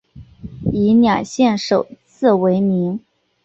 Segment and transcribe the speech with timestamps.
[0.73, 2.99] 以两县首字为名。